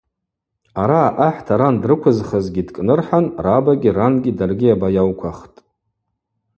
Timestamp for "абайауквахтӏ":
4.75-5.59